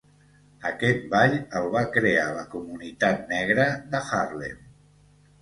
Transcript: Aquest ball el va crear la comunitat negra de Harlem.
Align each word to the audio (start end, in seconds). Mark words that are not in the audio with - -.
Aquest 0.69 1.03
ball 1.11 1.35
el 1.59 1.67
va 1.75 1.83
crear 1.97 2.23
la 2.39 2.47
comunitat 2.55 3.23
negra 3.35 3.69
de 3.95 4.03
Harlem. 4.19 4.67